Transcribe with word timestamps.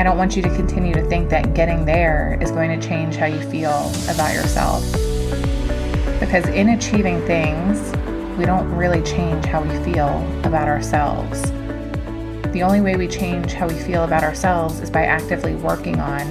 I 0.00 0.02
don't 0.02 0.16
want 0.16 0.34
you 0.34 0.40
to 0.40 0.48
continue 0.56 0.94
to 0.94 1.06
think 1.10 1.28
that 1.28 1.52
getting 1.52 1.84
there 1.84 2.38
is 2.40 2.50
going 2.50 2.80
to 2.80 2.88
change 2.88 3.16
how 3.16 3.26
you 3.26 3.38
feel 3.50 3.92
about 4.08 4.32
yourself. 4.32 4.82
Because 6.18 6.46
in 6.46 6.70
achieving 6.70 7.20
things, 7.26 7.78
we 8.38 8.46
don't 8.46 8.66
really 8.74 9.02
change 9.02 9.44
how 9.44 9.60
we 9.60 9.68
feel 9.84 10.26
about 10.42 10.68
ourselves. 10.68 11.42
The 12.52 12.62
only 12.62 12.80
way 12.80 12.96
we 12.96 13.08
change 13.08 13.52
how 13.52 13.68
we 13.68 13.74
feel 13.74 14.04
about 14.04 14.24
ourselves 14.24 14.80
is 14.80 14.88
by 14.88 15.04
actively 15.04 15.54
working 15.56 16.00
on 16.00 16.26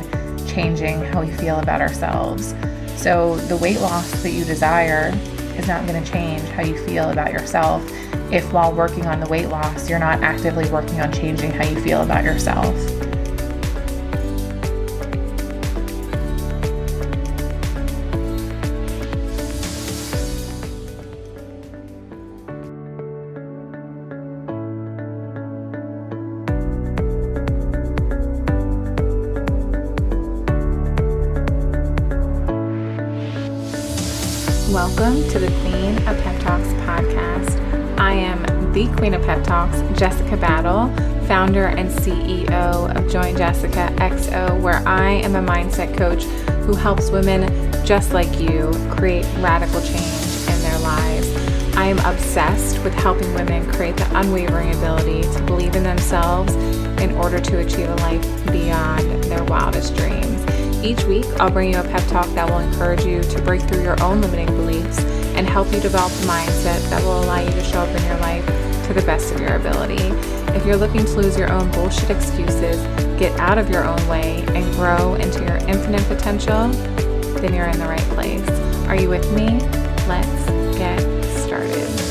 changing 0.47 1.01
how 1.01 1.21
we 1.21 1.31
feel 1.33 1.59
about 1.59 1.79
ourselves. 1.79 2.55
So, 2.95 3.35
the 3.35 3.57
weight 3.57 3.81
loss 3.81 4.09
that 4.23 4.31
you 4.31 4.45
desire 4.45 5.13
is 5.59 5.67
not 5.67 5.85
going 5.85 6.03
to 6.03 6.11
change 6.11 6.41
how 6.49 6.63
you 6.63 6.75
feel 6.87 7.11
about 7.11 7.31
yourself 7.31 7.87
if, 8.31 8.51
while 8.51 8.73
working 8.73 9.05
on 9.05 9.19
the 9.19 9.27
weight 9.27 9.49
loss, 9.49 9.87
you're 9.87 9.99
not 9.99 10.23
actively 10.23 10.67
working 10.69 10.99
on 11.01 11.11
changing 11.11 11.51
how 11.51 11.67
you 11.67 11.79
feel 11.81 12.01
about 12.01 12.23
yourself. 12.23 12.98
The 38.85 38.95
Queen 38.95 39.13
of 39.13 39.21
Pep 39.23 39.43
Talks, 39.43 39.81
Jessica 39.99 40.37
Battle, 40.37 40.87
founder 41.27 41.65
and 41.65 41.89
CEO 41.89 42.95
of 42.95 43.11
Join 43.11 43.35
Jessica 43.35 43.93
XO, 43.97 44.57
where 44.61 44.81
I 44.87 45.09
am 45.09 45.35
a 45.35 45.41
mindset 45.41 45.97
coach 45.97 46.23
who 46.63 46.75
helps 46.75 47.09
women 47.09 47.43
just 47.85 48.13
like 48.13 48.39
you 48.39 48.71
create 48.89 49.25
radical 49.39 49.81
change 49.81 50.47
in 50.47 50.61
their 50.61 50.79
lives. 50.79 51.27
I 51.75 51.87
am 51.87 51.99
obsessed 51.99 52.81
with 52.85 52.93
helping 52.93 53.33
women 53.33 53.69
create 53.69 53.97
the 53.97 54.17
unwavering 54.17 54.73
ability 54.73 55.23
to 55.23 55.43
believe 55.43 55.75
in 55.75 55.83
themselves 55.83 56.55
in 57.01 57.11
order 57.17 57.41
to 57.41 57.59
achieve 57.59 57.89
a 57.89 57.95
life 57.95 58.45
beyond 58.49 59.25
their 59.25 59.43
wildest 59.43 59.97
dreams. 59.97 60.41
Each 60.85 61.03
week, 61.03 61.25
I'll 61.41 61.51
bring 61.51 61.73
you 61.73 61.79
a 61.79 61.83
pep 61.83 62.07
talk 62.07 62.27
that 62.27 62.49
will 62.49 62.59
encourage 62.59 63.03
you 63.03 63.23
to 63.23 63.41
break 63.41 63.61
through 63.63 63.83
your 63.83 64.01
own 64.01 64.21
limiting 64.21 64.47
beliefs 64.47 65.03
and 65.35 65.45
help 65.49 65.67
you 65.73 65.81
develop 65.81 66.13
a 66.13 66.25
mindset 66.25 66.89
that 66.89 67.03
will 67.03 67.25
allow 67.25 67.41
you 67.41 67.51
to 67.51 67.63
show 67.65 67.81
up 67.81 67.89
in 67.89 68.05
your 68.05 68.17
life 68.19 68.68
to 68.89 68.95
the 68.95 69.05
best 69.05 69.31
of 69.35 69.39
your 69.39 69.55
ability. 69.55 70.01
If 70.57 70.65
you're 70.65 70.75
looking 70.75 71.05
to 71.05 71.11
lose 71.11 71.37
your 71.37 71.51
own 71.51 71.69
bullshit 71.73 72.09
excuses, 72.09 72.81
get 73.19 73.39
out 73.39 73.59
of 73.59 73.69
your 73.69 73.83
own 73.83 74.07
way, 74.07 74.43
and 74.47 74.65
grow 74.73 75.13
into 75.13 75.43
your 75.43 75.57
infinite 75.67 76.01
potential, 76.07 76.69
then 77.39 77.53
you're 77.53 77.67
in 77.67 77.77
the 77.77 77.85
right 77.85 77.99
place. 78.15 78.49
Are 78.87 78.95
you 78.95 79.09
with 79.09 79.31
me? 79.31 79.59
Let's 80.07 80.75
get 80.75 80.99
started. 81.37 82.08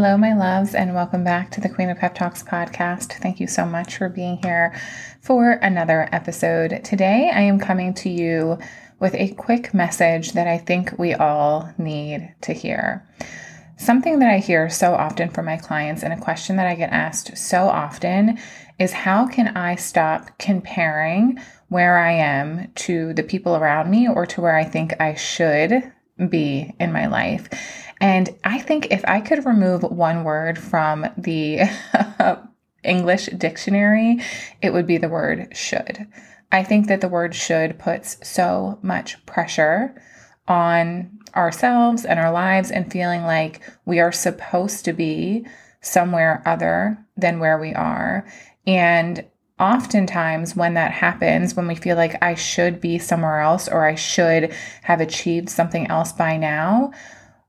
Hello, 0.00 0.16
my 0.16 0.32
loves, 0.32 0.76
and 0.76 0.94
welcome 0.94 1.24
back 1.24 1.50
to 1.50 1.60
the 1.60 1.68
Queen 1.68 1.90
of 1.90 1.98
Pep 1.98 2.14
Talks 2.14 2.40
podcast. 2.40 3.14
Thank 3.14 3.40
you 3.40 3.48
so 3.48 3.66
much 3.66 3.96
for 3.96 4.08
being 4.08 4.36
here 4.44 4.72
for 5.20 5.54
another 5.54 6.08
episode. 6.12 6.84
Today, 6.84 7.32
I 7.34 7.40
am 7.40 7.58
coming 7.58 7.92
to 7.94 8.08
you 8.08 8.60
with 9.00 9.12
a 9.16 9.34
quick 9.34 9.74
message 9.74 10.34
that 10.34 10.46
I 10.46 10.56
think 10.56 10.96
we 11.00 11.14
all 11.14 11.74
need 11.78 12.32
to 12.42 12.52
hear. 12.52 13.04
Something 13.76 14.20
that 14.20 14.30
I 14.30 14.38
hear 14.38 14.70
so 14.70 14.94
often 14.94 15.30
from 15.30 15.46
my 15.46 15.56
clients, 15.56 16.04
and 16.04 16.12
a 16.12 16.16
question 16.16 16.54
that 16.58 16.68
I 16.68 16.76
get 16.76 16.92
asked 16.92 17.36
so 17.36 17.62
often, 17.62 18.38
is 18.78 18.92
how 18.92 19.26
can 19.26 19.48
I 19.56 19.74
stop 19.74 20.30
comparing 20.38 21.40
where 21.70 21.98
I 21.98 22.12
am 22.12 22.70
to 22.72 23.14
the 23.14 23.24
people 23.24 23.56
around 23.56 23.90
me 23.90 24.08
or 24.08 24.26
to 24.26 24.40
where 24.40 24.54
I 24.54 24.62
think 24.62 24.94
I 25.00 25.14
should 25.14 25.92
be 26.28 26.74
in 26.78 26.92
my 26.92 27.06
life? 27.06 27.48
And 28.00 28.30
I 28.44 28.60
think 28.60 28.88
if 28.90 29.04
I 29.06 29.20
could 29.20 29.44
remove 29.44 29.82
one 29.82 30.24
word 30.24 30.58
from 30.58 31.06
the 31.16 31.62
English 32.84 33.26
dictionary, 33.36 34.18
it 34.62 34.72
would 34.72 34.86
be 34.86 34.98
the 34.98 35.08
word 35.08 35.56
should. 35.56 36.06
I 36.50 36.62
think 36.62 36.86
that 36.86 37.00
the 37.00 37.08
word 37.08 37.34
should 37.34 37.78
puts 37.78 38.16
so 38.26 38.78
much 38.82 39.24
pressure 39.26 40.00
on 40.46 41.18
ourselves 41.36 42.04
and 42.04 42.18
our 42.18 42.32
lives 42.32 42.70
and 42.70 42.90
feeling 42.90 43.22
like 43.24 43.60
we 43.84 44.00
are 44.00 44.12
supposed 44.12 44.84
to 44.86 44.92
be 44.92 45.46
somewhere 45.80 46.42
other 46.46 46.98
than 47.16 47.38
where 47.38 47.58
we 47.58 47.74
are. 47.74 48.26
And 48.66 49.24
oftentimes, 49.60 50.54
when 50.54 50.74
that 50.74 50.92
happens, 50.92 51.54
when 51.54 51.66
we 51.66 51.74
feel 51.74 51.96
like 51.96 52.22
I 52.22 52.34
should 52.34 52.80
be 52.80 52.98
somewhere 52.98 53.40
else 53.40 53.68
or 53.68 53.84
I 53.84 53.94
should 53.94 54.54
have 54.82 55.00
achieved 55.00 55.50
something 55.50 55.86
else 55.88 56.12
by 56.12 56.36
now, 56.36 56.92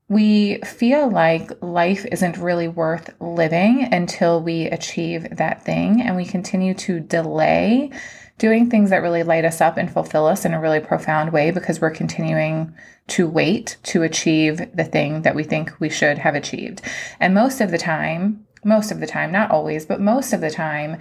we 0.08 0.58
feel 0.62 1.08
like 1.08 1.50
life 1.62 2.04
isn't 2.10 2.36
really 2.36 2.66
worth 2.66 3.14
living 3.20 3.88
until 3.94 4.42
we 4.42 4.66
achieve 4.66 5.36
that 5.36 5.64
thing, 5.64 6.02
and 6.02 6.16
we 6.16 6.24
continue 6.24 6.74
to 6.74 6.98
delay 6.98 7.90
doing 8.36 8.68
things 8.68 8.90
that 8.90 9.02
really 9.02 9.22
light 9.22 9.44
us 9.44 9.60
up 9.60 9.76
and 9.76 9.92
fulfill 9.92 10.26
us 10.26 10.44
in 10.44 10.54
a 10.54 10.60
really 10.60 10.80
profound 10.80 11.30
way 11.30 11.50
because 11.50 11.80
we're 11.80 11.90
continuing 11.90 12.74
to 13.06 13.28
wait 13.28 13.76
to 13.82 14.02
achieve 14.02 14.62
the 14.74 14.84
thing 14.84 15.22
that 15.22 15.34
we 15.34 15.44
think 15.44 15.78
we 15.78 15.90
should 15.90 16.18
have 16.18 16.34
achieved. 16.34 16.80
And 17.20 17.34
most 17.34 17.60
of 17.60 17.70
the 17.70 17.78
time, 17.78 18.46
most 18.64 18.90
of 18.90 18.98
the 18.98 19.06
time, 19.06 19.30
not 19.30 19.50
always, 19.50 19.86
but 19.86 20.00
most 20.00 20.32
of 20.32 20.40
the 20.40 20.50
time, 20.50 20.98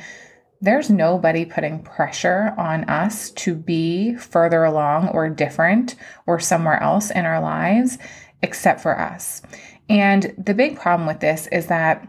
there's 0.61 0.89
nobody 0.89 1.45
putting 1.45 1.83
pressure 1.83 2.53
on 2.57 2.83
us 2.89 3.31
to 3.31 3.55
be 3.55 4.15
further 4.15 4.63
along 4.63 5.07
or 5.09 5.29
different 5.29 5.95
or 6.25 6.39
somewhere 6.39 6.81
else 6.81 7.11
in 7.11 7.25
our 7.25 7.39
lives 7.39 7.97
except 8.41 8.81
for 8.81 8.99
us. 8.99 9.41
And 9.89 10.33
the 10.37 10.53
big 10.53 10.77
problem 10.77 11.07
with 11.07 11.19
this 11.19 11.47
is 11.47 11.67
that 11.67 12.07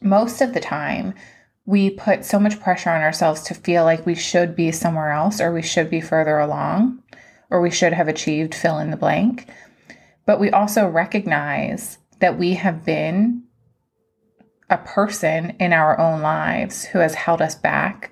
most 0.00 0.40
of 0.40 0.54
the 0.54 0.60
time, 0.60 1.14
we 1.64 1.90
put 1.90 2.24
so 2.24 2.38
much 2.38 2.60
pressure 2.60 2.90
on 2.90 3.02
ourselves 3.02 3.42
to 3.42 3.54
feel 3.54 3.84
like 3.84 4.06
we 4.06 4.14
should 4.14 4.54
be 4.54 4.70
somewhere 4.70 5.10
else 5.10 5.40
or 5.40 5.52
we 5.52 5.62
should 5.62 5.90
be 5.90 6.00
further 6.00 6.38
along 6.38 7.02
or 7.50 7.60
we 7.60 7.70
should 7.70 7.92
have 7.92 8.08
achieved 8.08 8.54
fill 8.54 8.78
in 8.78 8.90
the 8.90 8.96
blank. 8.96 9.48
But 10.26 10.40
we 10.40 10.50
also 10.50 10.86
recognize 10.88 11.98
that 12.20 12.38
we 12.38 12.54
have 12.54 12.84
been 12.84 13.42
a 14.70 14.78
person 14.78 15.50
in 15.60 15.72
our 15.72 15.98
own 15.98 16.22
lives 16.22 16.84
who 16.84 16.98
has 16.98 17.14
held 17.14 17.40
us 17.40 17.54
back 17.54 18.10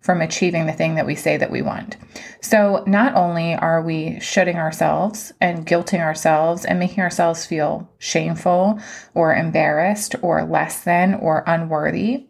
from 0.00 0.22
achieving 0.22 0.66
the 0.66 0.72
thing 0.72 0.94
that 0.94 1.06
we 1.06 1.14
say 1.14 1.36
that 1.36 1.50
we 1.50 1.60
want. 1.60 1.96
So, 2.40 2.82
not 2.86 3.14
only 3.14 3.54
are 3.54 3.82
we 3.82 4.18
shutting 4.20 4.56
ourselves 4.56 5.32
and 5.40 5.66
guilting 5.66 6.00
ourselves 6.00 6.64
and 6.64 6.78
making 6.78 7.00
ourselves 7.00 7.44
feel 7.44 7.90
shameful 7.98 8.80
or 9.14 9.34
embarrassed 9.34 10.14
or 10.22 10.44
less 10.44 10.82
than 10.84 11.14
or 11.14 11.44
unworthy, 11.46 12.26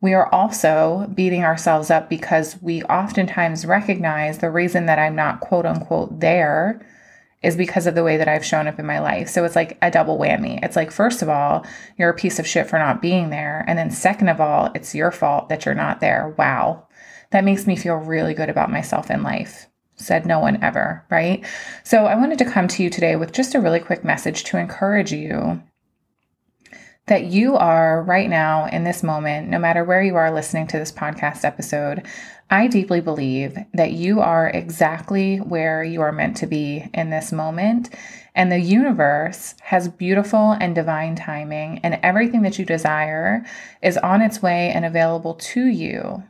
we 0.00 0.14
are 0.14 0.32
also 0.32 1.10
beating 1.14 1.44
ourselves 1.44 1.90
up 1.90 2.08
because 2.08 2.60
we 2.62 2.82
oftentimes 2.84 3.66
recognize 3.66 4.38
the 4.38 4.50
reason 4.50 4.86
that 4.86 4.98
I'm 4.98 5.16
not 5.16 5.40
quote 5.40 5.66
unquote 5.66 6.20
there 6.20 6.86
is 7.42 7.56
because 7.56 7.86
of 7.86 7.94
the 7.94 8.04
way 8.04 8.16
that 8.16 8.28
I've 8.28 8.44
shown 8.44 8.66
up 8.66 8.78
in 8.78 8.86
my 8.86 9.00
life. 9.00 9.28
So 9.28 9.44
it's 9.44 9.56
like 9.56 9.78
a 9.82 9.90
double 9.90 10.18
whammy. 10.18 10.62
It's 10.62 10.76
like, 10.76 10.90
first 10.90 11.22
of 11.22 11.28
all, 11.28 11.66
you're 11.98 12.10
a 12.10 12.14
piece 12.14 12.38
of 12.38 12.46
shit 12.46 12.68
for 12.68 12.78
not 12.78 13.02
being 13.02 13.30
there. 13.30 13.64
And 13.66 13.78
then, 13.78 13.90
second 13.90 14.28
of 14.28 14.40
all, 14.40 14.70
it's 14.74 14.94
your 14.94 15.10
fault 15.10 15.48
that 15.48 15.64
you're 15.64 15.74
not 15.74 16.00
there. 16.00 16.34
Wow. 16.38 16.86
That 17.30 17.44
makes 17.44 17.66
me 17.66 17.76
feel 17.76 17.96
really 17.96 18.34
good 18.34 18.50
about 18.50 18.70
myself 18.70 19.10
in 19.10 19.22
life. 19.22 19.66
Said 19.96 20.26
no 20.26 20.38
one 20.38 20.62
ever, 20.62 21.04
right? 21.10 21.44
So 21.84 22.06
I 22.06 22.14
wanted 22.14 22.38
to 22.38 22.50
come 22.50 22.68
to 22.68 22.82
you 22.82 22.90
today 22.90 23.16
with 23.16 23.32
just 23.32 23.54
a 23.54 23.60
really 23.60 23.80
quick 23.80 24.04
message 24.04 24.44
to 24.44 24.58
encourage 24.58 25.12
you 25.12 25.62
that 27.06 27.24
you 27.24 27.56
are 27.56 28.02
right 28.02 28.30
now 28.30 28.66
in 28.66 28.84
this 28.84 29.02
moment, 29.02 29.48
no 29.48 29.58
matter 29.58 29.84
where 29.84 30.02
you 30.02 30.16
are 30.16 30.32
listening 30.32 30.66
to 30.68 30.78
this 30.78 30.92
podcast 30.92 31.44
episode, 31.44 32.06
I 32.50 32.68
deeply 32.68 33.00
believe 33.00 33.56
that 33.74 33.92
you 33.92 34.20
are 34.20 34.48
exactly 34.48 35.38
where 35.38 35.82
you 35.82 36.00
are 36.02 36.12
meant 36.12 36.36
to 36.38 36.46
be 36.46 36.88
in 36.94 37.10
this 37.10 37.32
moment. 37.32 37.94
And 38.34 38.50
the 38.52 38.60
universe 38.60 39.54
has 39.62 39.88
beautiful 39.88 40.52
and 40.52 40.74
divine 40.74 41.16
timing, 41.16 41.80
and 41.82 41.98
everything 42.02 42.42
that 42.42 42.58
you 42.58 42.64
desire 42.64 43.44
is 43.82 43.98
on 43.98 44.22
its 44.22 44.40
way 44.40 44.70
and 44.70 44.84
available 44.84 45.34
to 45.34 45.66
you 45.66 46.22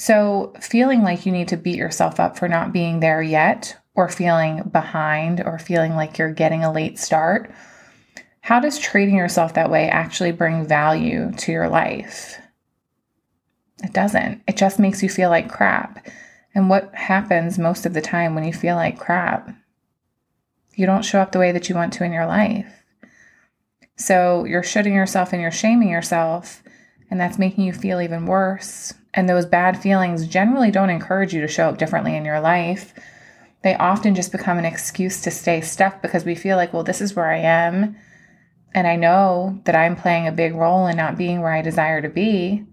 so, 0.00 0.54
feeling 0.58 1.02
like 1.02 1.26
you 1.26 1.32
need 1.32 1.48
to 1.48 1.58
beat 1.58 1.76
yourself 1.76 2.18
up 2.18 2.38
for 2.38 2.48
not 2.48 2.72
being 2.72 3.00
there 3.00 3.20
yet, 3.20 3.76
or 3.94 4.08
feeling 4.08 4.62
behind, 4.62 5.42
or 5.44 5.58
feeling 5.58 5.94
like 5.94 6.16
you're 6.16 6.32
getting 6.32 6.64
a 6.64 6.72
late 6.72 6.98
start, 6.98 7.52
how 8.40 8.60
does 8.60 8.78
treating 8.78 9.16
yourself 9.16 9.54
that 9.54 9.70
way 9.70 9.88
actually 9.88 10.32
bring 10.32 10.66
value 10.66 11.32
to 11.38 11.52
your 11.52 11.68
life? 11.68 12.38
It 13.82 13.92
doesn't. 13.92 14.42
It 14.46 14.56
just 14.56 14.78
makes 14.78 15.02
you 15.02 15.08
feel 15.08 15.30
like 15.30 15.50
crap. 15.50 16.06
And 16.54 16.68
what 16.68 16.94
happens 16.94 17.58
most 17.58 17.86
of 17.86 17.94
the 17.94 18.00
time 18.00 18.34
when 18.34 18.44
you 18.44 18.52
feel 18.52 18.76
like 18.76 18.98
crap? 18.98 19.50
you 20.80 20.86
don't 20.86 21.04
show 21.04 21.20
up 21.20 21.32
the 21.32 21.38
way 21.38 21.52
that 21.52 21.68
you 21.68 21.74
want 21.74 21.92
to 21.92 22.04
in 22.04 22.12
your 22.12 22.26
life. 22.26 22.84
So 23.96 24.44
you're 24.44 24.62
shooting 24.62 24.94
yourself 24.94 25.32
and 25.32 25.42
you're 25.42 25.50
shaming 25.50 25.90
yourself, 25.90 26.62
and 27.10 27.20
that's 27.20 27.38
making 27.38 27.64
you 27.64 27.74
feel 27.74 28.00
even 28.00 28.24
worse. 28.24 28.94
And 29.12 29.28
those 29.28 29.44
bad 29.44 29.80
feelings 29.80 30.26
generally 30.26 30.70
don't 30.70 30.88
encourage 30.88 31.34
you 31.34 31.42
to 31.42 31.48
show 31.48 31.68
up 31.68 31.76
differently 31.76 32.16
in 32.16 32.24
your 32.24 32.40
life. 32.40 32.94
They 33.62 33.74
often 33.74 34.14
just 34.14 34.32
become 34.32 34.58
an 34.58 34.64
excuse 34.64 35.20
to 35.22 35.30
stay 35.30 35.60
stuck 35.60 36.00
because 36.00 36.24
we 36.24 36.34
feel 36.34 36.56
like, 36.56 36.72
well, 36.72 36.82
this 36.84 37.02
is 37.02 37.14
where 37.14 37.30
I 37.30 37.38
am. 37.38 37.96
And 38.74 38.86
I 38.86 38.96
know 38.96 39.60
that 39.64 39.74
I'm 39.74 39.96
playing 39.96 40.28
a 40.28 40.32
big 40.32 40.54
role 40.54 40.86
in 40.86 40.96
not 40.96 41.18
being 41.18 41.40
where 41.40 41.52
I 41.52 41.62
desire 41.62 42.00
to 42.02 42.08
be. 42.08 42.64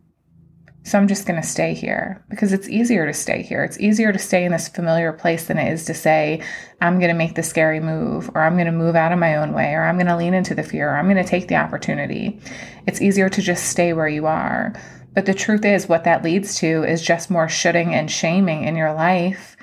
So 0.83 0.97
I'm 0.97 1.07
just 1.09 1.27
going 1.27 1.41
to 1.41 1.45
stay 1.45 1.73
here 1.73 2.23
because 2.29 2.53
it's 2.53 2.69
easier 2.69 3.05
to 3.05 3.13
stay 3.13 3.41
here. 3.41 3.63
It's 3.63 3.79
easier 3.79 4.13
to 4.13 4.19
stay 4.19 4.45
in 4.45 4.53
this 4.53 4.69
familiar 4.69 5.11
place 5.11 5.47
than 5.47 5.57
it 5.57 5.73
is 5.73 5.83
to 5.85 5.93
say, 5.93 6.41
I'm 6.79 6.99
going 6.99 7.09
to 7.09 7.17
make 7.17 7.35
the 7.35 7.43
scary 7.43 7.81
move, 7.81 8.29
or 8.33 8.41
I'm 8.41 8.53
going 8.53 8.67
to 8.67 8.71
move 8.71 8.95
out 8.95 9.11
of 9.11 9.19
my 9.19 9.35
own 9.35 9.51
way, 9.51 9.73
or 9.73 9.83
I'm 9.83 9.97
going 9.97 10.07
to 10.07 10.15
lean 10.15 10.33
into 10.33 10.55
the 10.55 10.63
fear, 10.63 10.89
or 10.89 10.95
I'm 10.95 11.09
going 11.09 11.21
to 11.21 11.29
take 11.29 11.49
the 11.49 11.57
opportunity. 11.57 12.39
It's 12.85 13.01
easier 13.01 13.27
to 13.27 13.41
just 13.41 13.65
stay 13.65 13.91
where 13.91 14.07
you 14.07 14.27
are. 14.27 14.73
But 15.13 15.25
the 15.25 15.33
truth 15.33 15.65
is, 15.65 15.89
what 15.89 16.05
that 16.05 16.23
leads 16.23 16.57
to 16.59 16.83
is 16.83 17.01
just 17.01 17.29
more 17.29 17.49
shooting 17.49 17.93
and 17.93 18.09
shaming 18.09 18.63
in 18.63 18.77
your 18.77 18.93
life 18.93 19.57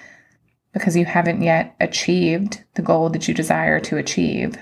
because 0.74 0.94
you 0.94 1.06
haven't 1.06 1.40
yet 1.40 1.74
achieved 1.80 2.62
the 2.74 2.82
goal 2.82 3.08
that 3.08 3.28
you 3.28 3.32
desire 3.32 3.80
to 3.80 3.96
achieve. 3.96 4.58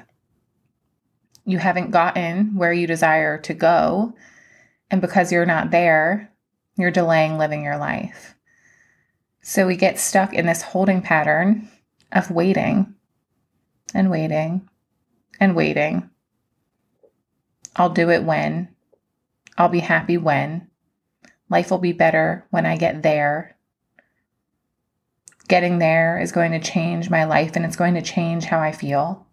You 1.44 1.58
haven't 1.58 1.90
gotten 1.90 2.54
where 2.56 2.72
you 2.72 2.86
desire 2.86 3.38
to 3.38 3.54
go. 3.54 4.14
And 4.90 5.00
because 5.00 5.32
you're 5.32 5.46
not 5.46 5.70
there, 5.70 6.30
you're 6.76 6.90
delaying 6.90 7.38
living 7.38 7.64
your 7.64 7.78
life. 7.78 8.34
So 9.42 9.66
we 9.66 9.76
get 9.76 9.98
stuck 9.98 10.32
in 10.32 10.46
this 10.46 10.62
holding 10.62 11.02
pattern 11.02 11.68
of 12.12 12.30
waiting 12.30 12.94
and 13.94 14.10
waiting 14.10 14.68
and 15.40 15.56
waiting. 15.56 16.08
I'll 17.74 17.90
do 17.90 18.10
it 18.10 18.22
when. 18.22 18.68
I'll 19.58 19.68
be 19.68 19.80
happy 19.80 20.16
when. 20.16 20.68
Life 21.48 21.70
will 21.70 21.78
be 21.78 21.92
better 21.92 22.46
when 22.50 22.66
I 22.66 22.76
get 22.76 23.02
there. 23.02 23.56
Getting 25.48 25.78
there 25.78 26.20
is 26.20 26.32
going 26.32 26.52
to 26.52 26.60
change 26.60 27.10
my 27.10 27.24
life 27.24 27.56
and 27.56 27.64
it's 27.64 27.76
going 27.76 27.94
to 27.94 28.02
change 28.02 28.44
how 28.44 28.60
I 28.60 28.72
feel. 28.72 29.26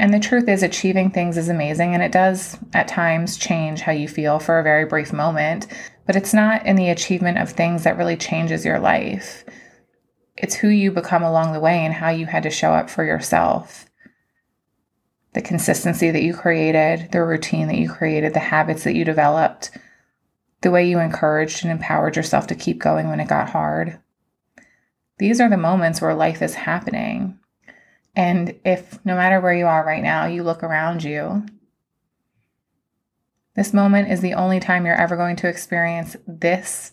And 0.00 0.14
the 0.14 0.18
truth 0.18 0.48
is, 0.48 0.62
achieving 0.62 1.10
things 1.10 1.36
is 1.36 1.50
amazing, 1.50 1.92
and 1.92 2.02
it 2.02 2.10
does 2.10 2.56
at 2.72 2.88
times 2.88 3.36
change 3.36 3.82
how 3.82 3.92
you 3.92 4.08
feel 4.08 4.38
for 4.38 4.58
a 4.58 4.62
very 4.62 4.86
brief 4.86 5.12
moment, 5.12 5.66
but 6.06 6.16
it's 6.16 6.32
not 6.32 6.64
in 6.64 6.76
the 6.76 6.88
achievement 6.88 7.36
of 7.36 7.50
things 7.50 7.84
that 7.84 7.98
really 7.98 8.16
changes 8.16 8.64
your 8.64 8.78
life. 8.80 9.44
It's 10.38 10.54
who 10.54 10.68
you 10.68 10.90
become 10.90 11.22
along 11.22 11.52
the 11.52 11.60
way 11.60 11.84
and 11.84 11.92
how 11.92 12.08
you 12.08 12.24
had 12.24 12.44
to 12.44 12.50
show 12.50 12.72
up 12.72 12.88
for 12.88 13.04
yourself. 13.04 13.90
The 15.34 15.42
consistency 15.42 16.10
that 16.10 16.22
you 16.22 16.32
created, 16.32 17.12
the 17.12 17.22
routine 17.22 17.68
that 17.68 17.76
you 17.76 17.90
created, 17.90 18.32
the 18.32 18.40
habits 18.40 18.84
that 18.84 18.94
you 18.94 19.04
developed, 19.04 19.70
the 20.62 20.70
way 20.70 20.88
you 20.88 20.98
encouraged 20.98 21.62
and 21.62 21.70
empowered 21.70 22.16
yourself 22.16 22.46
to 22.46 22.54
keep 22.54 22.78
going 22.78 23.10
when 23.10 23.20
it 23.20 23.28
got 23.28 23.50
hard. 23.50 24.00
These 25.18 25.42
are 25.42 25.50
the 25.50 25.58
moments 25.58 26.00
where 26.00 26.14
life 26.14 26.40
is 26.40 26.54
happening. 26.54 27.38
And 28.14 28.58
if 28.64 29.04
no 29.04 29.14
matter 29.14 29.40
where 29.40 29.54
you 29.54 29.66
are 29.66 29.84
right 29.84 30.02
now, 30.02 30.26
you 30.26 30.42
look 30.42 30.62
around 30.62 31.04
you, 31.04 31.46
this 33.54 33.72
moment 33.72 34.10
is 34.10 34.20
the 34.20 34.34
only 34.34 34.60
time 34.60 34.86
you're 34.86 34.94
ever 34.94 35.16
going 35.16 35.36
to 35.36 35.48
experience 35.48 36.16
this 36.26 36.92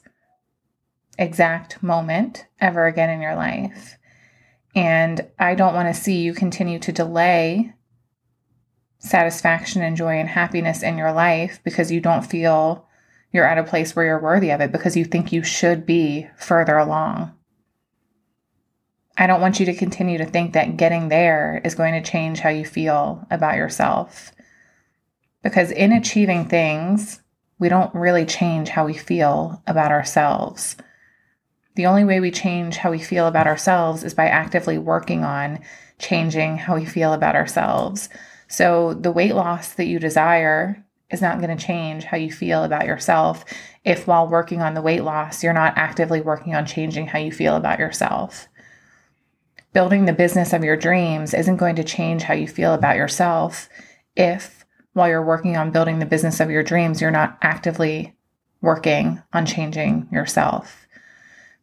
exact 1.17 1.81
moment 1.81 2.45
ever 2.59 2.85
again 2.85 3.09
in 3.09 3.21
your 3.21 3.35
life. 3.35 3.97
And 4.75 5.27
I 5.39 5.55
don't 5.55 5.73
want 5.73 5.93
to 5.93 5.99
see 5.99 6.21
you 6.21 6.33
continue 6.33 6.79
to 6.79 6.91
delay 6.91 7.73
satisfaction 8.99 9.81
and 9.81 9.95
joy 9.95 10.19
and 10.19 10.29
happiness 10.29 10.83
in 10.83 10.97
your 10.97 11.11
life 11.11 11.59
because 11.63 11.91
you 11.91 12.01
don't 12.01 12.25
feel 12.25 12.85
you're 13.31 13.45
at 13.45 13.57
a 13.57 13.63
place 13.63 13.95
where 13.95 14.05
you're 14.05 14.21
worthy 14.21 14.51
of 14.51 14.61
it 14.61 14.71
because 14.71 14.97
you 14.97 15.05
think 15.05 15.31
you 15.31 15.43
should 15.43 15.85
be 15.85 16.27
further 16.37 16.77
along. 16.77 17.36
I 19.19 19.25
don't 19.25 19.41
want 19.41 19.59
you 19.59 19.65
to 19.65 19.73
continue 19.73 20.19
to 20.19 20.25
think 20.25 20.53
that 20.53 20.77
getting 20.77 21.09
there 21.09 21.59
is 21.65 21.73
going 21.73 21.93
to 21.93 22.07
change 22.07 22.39
how 22.39 22.49
you 22.49 22.63
feel 22.63 23.25
about 23.31 23.55
yourself. 23.55 24.31
Because 25.41 25.71
in 25.71 25.91
achieving 25.91 26.45
things, 26.45 27.19
we 27.57 27.67
don't 27.67 27.93
really 27.95 28.25
change 28.25 28.69
how 28.69 28.85
we 28.85 28.93
feel 28.93 29.63
about 29.65 29.91
ourselves. 29.91 30.75
The 31.73 31.87
only 31.87 32.03
way 32.03 32.19
we 32.19 32.29
change 32.29 32.77
how 32.77 32.91
we 32.91 32.99
feel 32.99 33.25
about 33.25 33.47
ourselves 33.47 34.03
is 34.03 34.13
by 34.13 34.27
actively 34.27 34.77
working 34.77 35.23
on 35.23 35.59
changing 35.97 36.57
how 36.57 36.75
we 36.75 36.85
feel 36.85 37.13
about 37.13 37.35
ourselves. 37.35 38.09
So, 38.47 38.93
the 38.93 39.11
weight 39.11 39.33
loss 39.33 39.73
that 39.73 39.87
you 39.87 39.97
desire 39.97 40.83
is 41.09 41.21
not 41.21 41.41
going 41.41 41.55
to 41.55 41.65
change 41.65 42.03
how 42.03 42.17
you 42.17 42.31
feel 42.31 42.63
about 42.63 42.85
yourself 42.85 43.45
if, 43.83 44.05
while 44.05 44.27
working 44.27 44.61
on 44.61 44.75
the 44.75 44.81
weight 44.81 45.03
loss, 45.03 45.43
you're 45.43 45.53
not 45.53 45.77
actively 45.77 46.21
working 46.21 46.53
on 46.53 46.65
changing 46.65 47.07
how 47.07 47.19
you 47.19 47.31
feel 47.31 47.55
about 47.55 47.79
yourself 47.79 48.47
building 49.77 50.05
the 50.05 50.11
business 50.11 50.53
of 50.53 50.63
your 50.63 50.75
dreams 50.75 51.35
isn't 51.35 51.57
going 51.57 51.75
to 51.75 51.83
change 51.83 52.23
how 52.23 52.33
you 52.33 52.47
feel 52.47 52.73
about 52.73 52.95
yourself 52.95 53.69
if, 54.15 54.65
while 54.93 55.07
you're 55.07 55.23
working 55.23 55.55
on 55.55 55.69
building 55.69 55.99
the 55.99 56.05
business 56.07 56.39
of 56.39 56.49
your 56.49 56.63
dreams, 56.63 56.99
you're 56.99 57.11
not 57.11 57.37
actively 57.43 58.15
working 58.59 59.21
on 59.33 59.45
changing 59.45 60.07
yourself. 60.11 60.87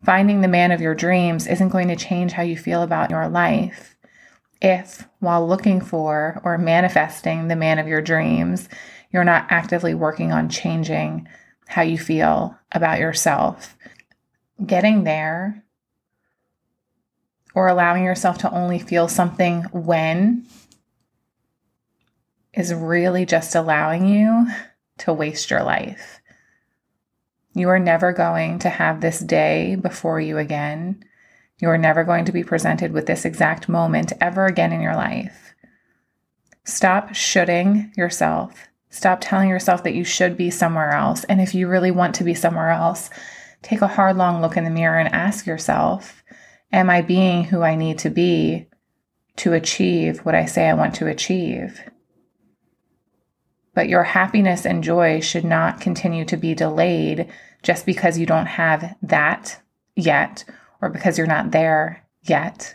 Finding 0.05 0.43
the 0.43 0.47
man 0.47 0.71
of 0.71 0.81
your 0.81 0.95
dreams 0.95 1.49
isn't 1.49 1.71
going 1.71 1.89
to 1.89 1.97
change 1.97 2.31
how 2.31 2.45
you 2.45 2.57
feel 2.57 2.85
about 2.85 3.11
your 3.11 3.27
life 3.29 3.97
if, 4.63 5.09
while 5.19 5.45
looking 5.45 5.81
for 5.81 6.41
or 6.45 6.57
manifesting 6.57 7.49
the 7.49 7.57
man 7.57 7.81
of 7.81 7.89
your 7.89 8.01
dreams, 8.01 8.69
you're 9.11 9.25
not 9.25 9.49
actively 9.51 9.93
working 9.93 10.31
on 10.31 10.49
changing 10.49 11.27
how 11.67 11.83
you 11.83 11.99
feel 11.99 12.57
about 12.71 13.01
yourself. 13.01 13.77
Getting 14.65 15.03
there 15.03 15.64
or 17.55 17.69
allowing 17.69 18.05
yourself 18.05 18.39
to 18.39 18.51
only 18.51 18.79
feel 18.79 19.09
something 19.09 19.63
when 19.73 20.47
is 22.53 22.73
really 22.73 23.27
just 23.27 23.55
allowing 23.55 24.07
you 24.07 24.47
to 24.99 25.13
waste 25.13 25.51
your 25.51 25.63
life. 25.63 26.21
You 27.55 27.69
are 27.69 27.79
never 27.79 28.13
going 28.13 28.59
to 28.61 28.69
have 28.69 29.01
this 29.01 29.21
day 29.21 29.77
before 29.77 30.21
you 30.21 30.39
again. 30.39 31.05
You 31.61 31.69
are 31.69 31.79
never 31.79 32.03
going 32.05 32.25
to 32.25 32.33
be 32.33 32.43
presented 32.43 32.93
with 32.93 33.07
this 33.07 33.25
exact 33.25 33.69
moment 33.69 34.13
ever 34.21 34.47
again 34.47 34.73
in 34.73 34.81
your 34.81 34.97
life. 34.97 35.55
Stop 36.65 37.15
shooting 37.15 37.93
yourself. 37.97 38.69
Stop 38.91 39.19
telling 39.21 39.49
yourself 39.49 39.85
that 39.85 39.95
you 39.95 40.05
should 40.05 40.37
be 40.37 40.51
somewhere 40.51 40.93
else. 40.93 41.25
And 41.25 41.41
if 41.41 41.55
you 41.55 41.69
really 41.69 41.91
want 41.91 42.15
to 42.17 42.25
be 42.25 42.35
somewhere 42.35 42.71
else, 42.71 43.11
take 43.63 43.83
a 43.83 43.89
hard, 43.89 44.17
long 44.17 44.41
look 44.41 44.57
in 44.57 44.65
the 44.65 44.71
mirror 44.71 44.99
and 44.99 45.13
ask 45.13 45.47
yourself 45.47 46.25
Am 46.73 46.91
I 46.91 47.03
being 47.03 47.45
who 47.45 47.63
I 47.63 47.77
need 47.77 47.99
to 48.01 48.11
be 48.11 48.69
to 49.37 49.53
achieve 49.53 50.19
what 50.21 50.35
I 50.35 50.45
say 50.45 50.69
I 50.69 50.75
want 50.75 50.95
to 50.97 51.07
achieve? 51.07 51.81
But 53.75 53.89
your 53.89 54.05
happiness 54.05 54.65
and 54.65 54.85
joy 54.85 55.21
should 55.21 55.45
not 55.45 55.81
continue 55.81 56.25
to 56.27 56.37
be 56.37 56.55
delayed 56.55 57.29
just 57.63 57.87
because 57.87 58.19
you 58.19 58.27
don't 58.27 58.47
have 58.47 58.97
that 59.03 59.61
yet 59.97 60.45
or 60.81 60.91
because 60.91 61.19
you're 61.19 61.27
not 61.27 61.51
there 61.51 62.05
yet. 62.23 62.75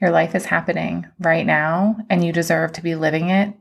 Your 0.00 0.10
life 0.10 0.34
is 0.34 0.46
happening 0.46 1.06
right 1.18 1.44
now, 1.44 1.98
and 2.08 2.24
you 2.24 2.32
deserve 2.32 2.72
to 2.72 2.82
be 2.82 2.94
living 2.94 3.28
it 3.28 3.52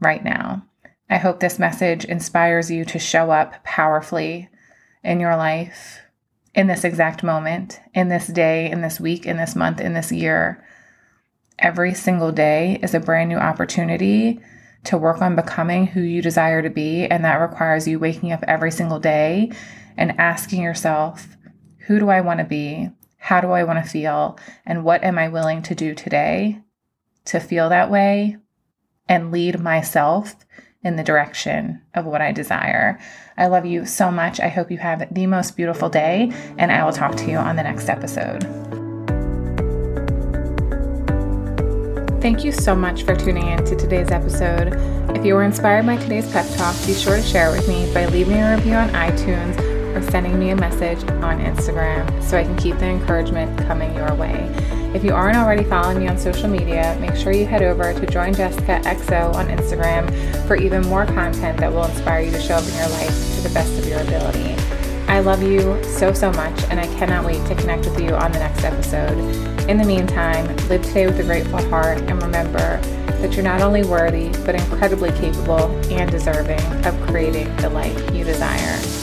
right 0.00 0.24
now. 0.24 0.66
I 1.08 1.18
hope 1.18 1.40
this 1.40 1.58
message 1.58 2.04
inspires 2.04 2.70
you 2.70 2.84
to 2.86 2.98
show 2.98 3.30
up 3.30 3.62
powerfully 3.64 4.48
in 5.04 5.20
your 5.20 5.36
life 5.36 6.01
in 6.54 6.66
this 6.66 6.84
exact 6.84 7.22
moment, 7.22 7.80
in 7.94 8.08
this 8.08 8.26
day, 8.26 8.70
in 8.70 8.82
this 8.82 9.00
week, 9.00 9.26
in 9.26 9.36
this 9.36 9.56
month, 9.56 9.80
in 9.80 9.94
this 9.94 10.12
year. 10.12 10.64
Every 11.58 11.94
single 11.94 12.32
day 12.32 12.78
is 12.82 12.94
a 12.94 13.00
brand 13.00 13.28
new 13.28 13.38
opportunity 13.38 14.40
to 14.84 14.98
work 14.98 15.22
on 15.22 15.36
becoming 15.36 15.86
who 15.86 16.00
you 16.00 16.20
desire 16.20 16.60
to 16.60 16.70
be. 16.70 17.06
And 17.06 17.24
that 17.24 17.36
requires 17.36 17.86
you 17.86 17.98
waking 17.98 18.32
up 18.32 18.44
every 18.46 18.70
single 18.70 18.98
day 18.98 19.52
and 19.96 20.18
asking 20.18 20.62
yourself, 20.62 21.36
who 21.86 21.98
do 21.98 22.08
I 22.08 22.20
want 22.20 22.40
to 22.40 22.44
be? 22.44 22.90
How 23.16 23.40
do 23.40 23.52
I 23.52 23.64
want 23.64 23.82
to 23.82 23.88
feel? 23.88 24.38
And 24.66 24.84
what 24.84 25.04
am 25.04 25.18
I 25.18 25.28
willing 25.28 25.62
to 25.62 25.74
do 25.74 25.94
today 25.94 26.60
to 27.26 27.38
feel 27.38 27.68
that 27.68 27.90
way 27.90 28.36
and 29.08 29.30
lead 29.30 29.60
myself 29.60 30.34
in 30.84 30.96
the 30.96 31.04
direction 31.04 31.80
of 31.94 32.04
what 32.04 32.20
I 32.20 32.32
desire. 32.32 32.98
I 33.36 33.46
love 33.46 33.64
you 33.64 33.86
so 33.86 34.10
much. 34.10 34.40
I 34.40 34.48
hope 34.48 34.70
you 34.70 34.78
have 34.78 35.12
the 35.14 35.26
most 35.26 35.56
beautiful 35.56 35.88
day, 35.88 36.32
and 36.58 36.72
I 36.72 36.84
will 36.84 36.92
talk 36.92 37.14
to 37.16 37.30
you 37.30 37.36
on 37.36 37.56
the 37.56 37.62
next 37.62 37.88
episode. 37.88 38.42
Thank 42.20 42.44
you 42.44 42.52
so 42.52 42.76
much 42.76 43.02
for 43.02 43.16
tuning 43.16 43.48
in 43.48 43.64
to 43.64 43.74
today's 43.74 44.10
episode. 44.10 44.74
If 45.16 45.26
you 45.26 45.34
were 45.34 45.42
inspired 45.42 45.86
by 45.86 45.96
today's 45.96 46.30
pep 46.30 46.46
talk, 46.56 46.76
be 46.86 46.94
sure 46.94 47.16
to 47.16 47.22
share 47.22 47.52
it 47.52 47.58
with 47.58 47.68
me 47.68 47.92
by 47.92 48.06
leaving 48.06 48.36
a 48.36 48.54
review 48.56 48.74
on 48.74 48.90
iTunes 48.90 49.71
or 49.94 50.02
sending 50.10 50.38
me 50.38 50.50
a 50.50 50.56
message 50.56 51.02
on 51.22 51.38
Instagram 51.40 52.22
so 52.22 52.38
I 52.38 52.44
can 52.44 52.56
keep 52.56 52.78
the 52.78 52.86
encouragement 52.86 53.58
coming 53.66 53.94
your 53.94 54.14
way. 54.14 54.48
If 54.94 55.04
you 55.04 55.14
aren't 55.14 55.38
already 55.38 55.64
following 55.64 55.98
me 55.98 56.08
on 56.08 56.18
social 56.18 56.48
media, 56.48 56.96
make 57.00 57.16
sure 57.16 57.32
you 57.32 57.46
head 57.46 57.62
over 57.62 57.94
to 57.94 58.06
Join 58.06 58.34
Jessica 58.34 58.80
XO 58.84 59.34
on 59.34 59.48
Instagram 59.48 60.10
for 60.46 60.56
even 60.56 60.82
more 60.82 61.06
content 61.06 61.58
that 61.60 61.72
will 61.72 61.84
inspire 61.84 62.20
you 62.20 62.30
to 62.30 62.40
show 62.40 62.56
up 62.56 62.64
in 62.64 62.74
your 62.74 62.88
life 62.88 63.36
to 63.36 63.40
the 63.42 63.50
best 63.54 63.78
of 63.78 63.86
your 63.86 64.00
ability. 64.00 64.54
I 65.08 65.20
love 65.20 65.42
you 65.42 65.82
so, 65.84 66.12
so 66.12 66.30
much, 66.32 66.62
and 66.64 66.80
I 66.80 66.86
cannot 66.98 67.24
wait 67.24 67.44
to 67.46 67.54
connect 67.54 67.86
with 67.86 68.00
you 68.00 68.14
on 68.14 68.32
the 68.32 68.38
next 68.38 68.64
episode. 68.64 69.18
In 69.68 69.76
the 69.76 69.84
meantime, 69.84 70.46
live 70.68 70.82
today 70.82 71.06
with 71.06 71.20
a 71.20 71.22
grateful 71.22 71.62
heart 71.68 71.98
and 71.98 72.22
remember 72.22 72.80
that 73.22 73.34
you're 73.34 73.44
not 73.44 73.60
only 73.60 73.84
worthy, 73.84 74.30
but 74.44 74.54
incredibly 74.54 75.10
capable 75.12 75.70
and 75.90 76.10
deserving 76.10 76.60
of 76.84 77.00
creating 77.06 77.54
the 77.56 77.70
life 77.70 78.14
you 78.14 78.24
desire. 78.24 79.01